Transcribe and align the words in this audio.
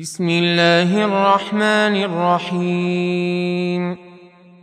بسم 0.00 0.28
الله 0.28 1.04
الرحمن 1.04 2.04
الرحيم. 2.04 3.96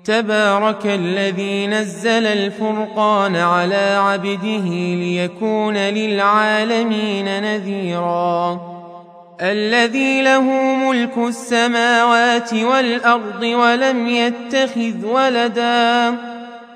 تبارك 0.05 0.85
الذي 0.85 1.67
نزل 1.67 2.25
الفرقان 2.25 3.35
على 3.35 3.97
عبده 3.99 4.65
ليكون 4.95 5.77
للعالمين 5.77 7.41
نذيرا. 7.41 8.61
الذي 9.41 10.21
له 10.21 10.41
ملك 10.75 11.17
السماوات 11.17 12.53
والأرض 12.53 13.43
ولم 13.43 14.07
يتخذ 14.07 15.05
ولدا. 15.05 16.15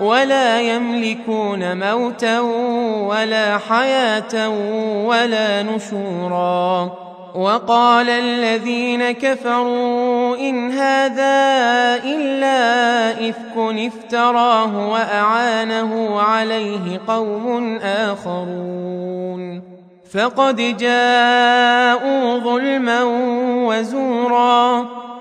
ولا 0.00 0.60
يملكون 0.60 1.90
موتا 1.90 2.40
ولا 3.00 3.58
حياة 3.58 4.48
ولا 5.06 5.62
نشورا. 5.62 6.90
وقال 7.34 8.10
الذين 8.10 9.10
كفروا 9.10 10.36
إن 10.36 10.72
هذا 10.72 11.34
إلا 12.04 13.10
إفك 13.28 13.56
افتراه 13.56 14.88
وأعانه 14.88 16.20
عليه 16.20 17.00
قوم 17.08 17.76
آخرون. 17.78 19.62
فقد 20.14 20.56
جاءوا 20.56 22.38
ظلما 22.38 23.02
وزورا. 23.68 24.86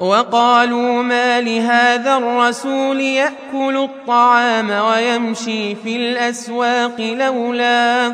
وقالوا 0.00 1.02
ما 1.02 1.40
لهذا 1.40 2.16
الرسول 2.16 3.00
يأكل 3.00 3.76
الطعام 3.76 4.70
ويمشي 4.70 5.74
في 5.74 5.96
الأسواق 5.96 7.00
لولا 7.00 8.12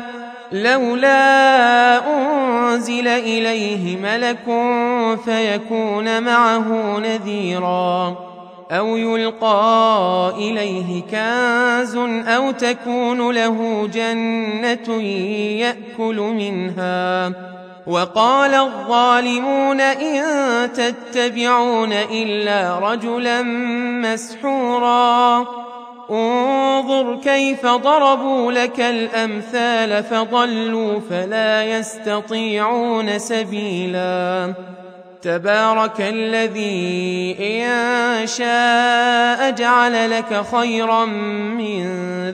لولا 0.51 1.17
أنزل 2.17 3.07
إليه 3.07 3.97
ملك 3.97 4.45
فيكون 5.25 6.23
معه 6.23 6.99
نذيرا 6.99 8.17
أو 8.71 8.97
يلقى 8.97 10.33
إليه 10.37 11.01
كنز 11.01 11.95
أو 12.27 12.51
تكون 12.51 13.31
له 13.31 13.89
جنة 13.93 15.01
يأكل 15.61 16.15
منها. 16.19 17.56
وقال 17.87 18.53
الظالمون 18.53 19.81
إن 19.81 20.23
تتبعون 20.73 21.93
إلا 21.93 22.79
رجلا 22.79 23.41
مسحورا. 24.03 25.45
انظر 26.11 27.19
كيف 27.23 27.65
ضربوا 27.65 28.51
لك 28.51 28.79
الأمثال 28.79 30.03
فضلوا 30.03 30.99
فلا 31.09 31.63
يستطيعون 31.63 33.19
سبيلا. 33.19 34.53
تبارك 35.21 36.01
الذي 36.01 37.35
إن 37.39 38.27
شاء 38.27 39.51
جعل 39.51 40.11
لك 40.11 40.45
خيرا 40.55 41.05
من 41.05 41.83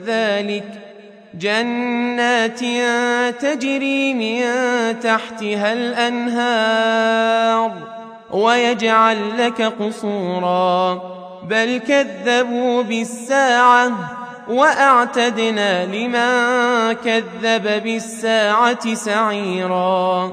ذلك. 0.06 0.83
جنات 1.38 2.60
تجري 3.40 4.14
من 4.14 4.40
تحتها 5.00 5.72
الأنهار 5.72 7.72
ويجعل 8.30 9.38
لك 9.38 9.62
قصورا. 9.62 11.02
بل 11.48 11.80
كذبوا 11.88 12.82
بالساعة 12.82 13.92
وأعتدنا 14.48 15.86
لمن 15.86 16.92
كذب 16.92 17.82
بالساعة 17.84 18.94
سعيرا. 18.94 20.32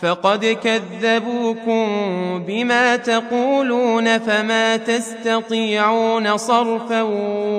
فقد 0.00 0.44
كذبوكم 0.46 1.86
بما 2.46 2.96
تقولون 2.96 4.18
فما 4.18 4.76
تستطيعون 4.76 6.36
صرفا 6.36 7.02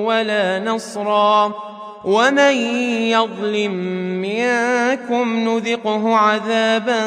ولا 0.04 0.60
نصرا 0.60 1.54
ومن 2.06 2.56
يظلم 3.10 3.72
منكم 4.22 5.40
نذقه 5.40 6.16
عذابا 6.16 7.02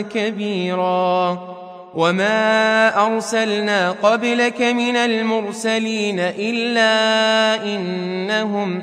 كبيرا 0.00 1.38
وما 1.94 3.06
ارسلنا 3.06 3.90
قبلك 3.90 4.62
من 4.62 4.96
المرسلين 4.96 6.20
الا 6.20 6.94
انهم 7.64 8.82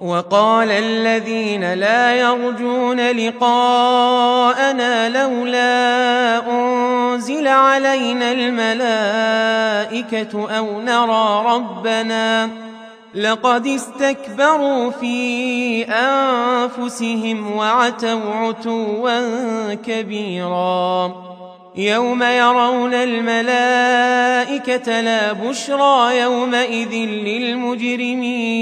وقال 0.00 0.70
الذين 0.70 1.74
لا 1.74 2.14
يرجون 2.14 3.10
لقاءنا 3.10 3.48
لولا 5.08 6.50
أنزل 6.50 7.48
علينا 7.48 8.32
الملائكة 8.32 9.88
أو 10.58 10.80
نرى 10.80 11.44
ربنا 11.46 12.50
لقد 13.14 13.66
استكبروا 13.66 14.90
في 14.90 15.82
أنفسهم 15.84 17.56
وعتوا 17.56 18.34
عتوا 18.34 19.74
كبيرا 19.74 21.14
يوم 21.76 22.22
يرون 22.22 22.94
الملائكة 22.94 23.30
لا 25.00 25.32
بشرى 25.32 26.20
يومئذ 26.20 26.94
للمجرمين 27.26 28.54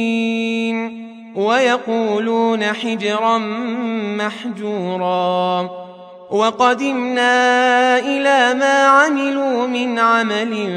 ويقولون 1.37 2.65
حجرا 2.65 3.39
محجورا. 4.19 5.71
وقدمنا 6.31 7.99
إلى 7.99 8.55
ما 8.59 8.87
عملوا 8.87 9.67
من 9.67 9.99
عمل 9.99 10.73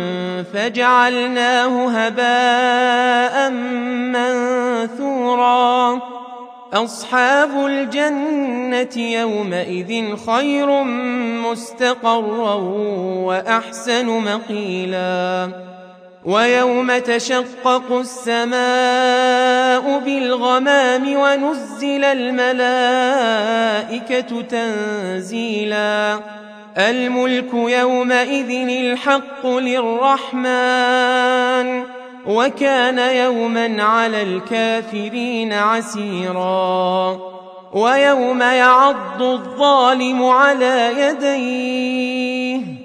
فجعلناه 0.53 1.87
هباء 1.87 3.49
منثورا. 5.09 6.01
أصحاب 6.73 7.65
الجنة 7.65 8.97
يومئذ 8.97 10.15
خير 10.15 10.83
مستقرا 11.51 12.53
وأحسن 13.25 14.05
مقيلا. 14.05 15.74
ويوم 16.25 16.97
تشقق 16.97 17.91
السماء 17.91 19.99
بالغمام 19.99 21.15
ونزل 21.15 22.03
الملائكة 22.03 22.41
تنزيلا. 24.41 26.19
الملك 26.77 27.53
يومئذ 27.53 28.69
الحق 28.69 29.47
للرحمن 29.47 30.45
وكان 32.27 32.99
يوما 32.99 33.83
على 33.83 34.21
الكافرين 34.21 35.53
عسيرا. 35.53 37.19
ويوم 37.73 38.41
يعض 38.41 39.21
الظالم 39.21 40.25
على 40.25 40.93
يديه. 40.97 42.84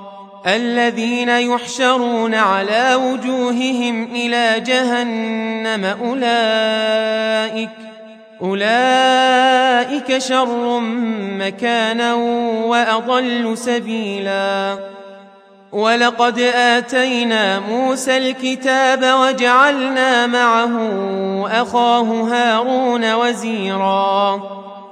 الذين 0.47 1.29
يحشرون 1.29 2.35
على 2.35 2.95
وجوههم 2.95 4.07
إلى 4.11 4.59
جهنم 4.59 5.85
أولئك 5.85 7.69
أولئك 8.41 10.17
شر 10.17 10.79
مكانا 11.39 12.13
وأضل 12.65 13.57
سبيلا. 13.57 14.77
ولقد 15.71 16.39
آتينا 16.39 17.59
موسى 17.59 18.17
الكتاب 18.17 19.03
وجعلنا 19.03 20.27
معه 20.27 20.75
أخاه 21.61 22.03
هارون 22.03 23.13
وزيرا. 23.13 24.41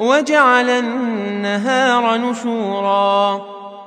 وجعل 0.00 0.70
النهار 0.70 2.16
نشورا 2.16 3.40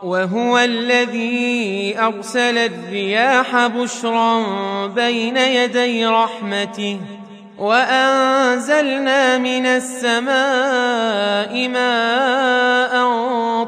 وهو 0.03 0.57
الذي 0.57 1.95
أرسل 1.99 2.57
الرياح 2.57 3.67
بشرا 3.67 4.43
بين 4.87 5.37
يدي 5.37 6.05
رحمته 6.05 6.99
وأنزلنا 7.57 9.37
من 9.37 9.65
السماء 9.65 10.33
ماء 11.67 12.93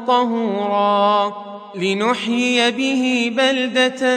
طهورا 0.06 1.32
لنحيي 1.74 2.70
به 2.70 3.32
بلدة 3.36 4.16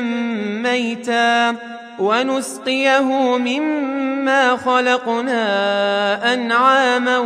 ميتا 0.63 1.55
ونسقيه 1.99 3.37
مما 3.37 4.57
خلقنا 4.57 6.33
أنعاما 6.33 7.17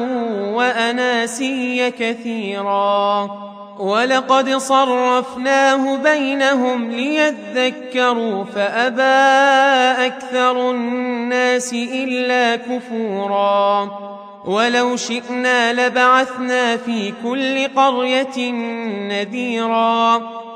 وأناسيا 0.53 1.89
كثيرا. 1.89 3.29
ولقد 3.79 4.49
صرفناه 4.49 5.97
بينهم 5.97 6.91
ليذكروا 6.91 8.43
فأبى 8.43 9.01
أكثر 10.05 10.71
الناس 10.71 11.73
إلا 11.73 12.55
كفورا. 12.55 13.91
ولو 14.45 14.95
شئنا 14.95 15.73
لبعثنا 15.73 16.77
في 16.77 17.13
كل 17.23 17.67
قرية 17.75 18.51
نذيرا. 19.09 20.21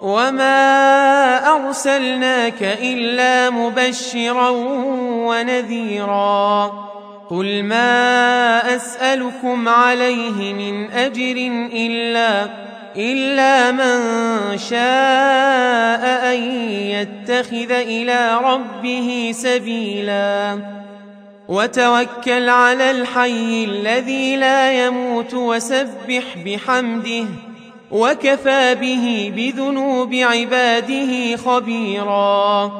وما 0.00 0.56
أرسلناك 1.56 2.62
إلا 2.62 3.50
مبشرا 3.50 4.48
ونذيرا 5.28 6.72
قل 7.30 7.62
ما 7.62 8.76
أسألكم 8.76 9.68
عليه 9.68 10.54
من 10.54 10.90
أجر 10.90 11.36
إلا 11.72 12.48
إلا 12.96 13.72
من 13.72 14.58
شاء 14.58 16.32
أن 16.32 16.42
يتخذ 16.70 17.70
إلى 17.70 18.40
ربه 18.44 19.30
سبيلا 19.34 20.58
وتوكل 21.48 22.48
على 22.48 22.90
الحي 22.90 23.64
الذي 23.64 24.36
لا 24.36 24.86
يموت 24.86 25.34
وسبح 25.34 26.24
بحمده 26.46 27.26
وكفى 27.96 28.74
به 28.74 29.32
بذنوب 29.36 30.14
عباده 30.14 31.36
خبيرا. 31.36 32.72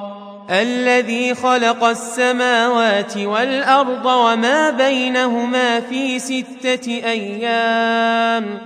الذي 0.50 1.34
خلق 1.34 1.84
السماوات 1.84 3.16
والأرض 3.16 4.06
وما 4.06 4.70
بينهما 4.70 5.80
في 5.80 6.18
ستة 6.18 6.86
أيام 6.88 8.58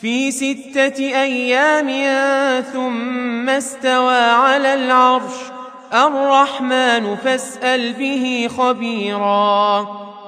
في 0.00 0.30
ستة 0.30 0.98
أيام 0.98 1.90
ثم 2.72 3.48
استوى 3.48 4.20
على 4.20 4.74
العرش. 4.74 5.34
الرحمن 5.94 7.16
فاسأل 7.16 7.92
به 7.92 8.48
خبيرا. 8.58 9.86